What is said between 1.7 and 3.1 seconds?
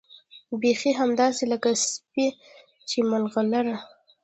سيپۍ چې